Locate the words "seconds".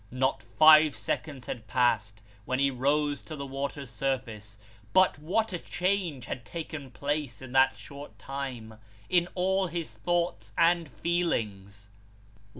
0.95-1.45